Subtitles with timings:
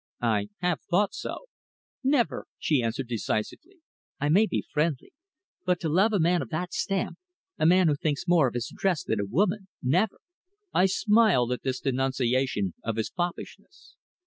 [0.23, 1.45] "I have thought so."
[2.03, 3.81] "Never!" she answered decisively.
[4.19, 5.13] "I may be friendly,
[5.63, 7.19] but to love a man of that stamp
[7.59, 10.17] a man who thinks more of his dress than a woman never!"
[10.73, 13.95] I smiled at this denunciation of his foppishness.